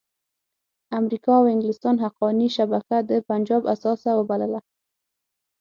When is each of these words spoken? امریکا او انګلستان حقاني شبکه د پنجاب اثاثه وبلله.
امریکا 0.99 1.31
او 1.39 1.45
انګلستان 1.53 1.95
حقاني 2.03 2.47
شبکه 2.57 2.97
د 3.09 3.11
پنجاب 3.27 3.63
اثاثه 3.73 4.11
وبلله. 4.15 4.59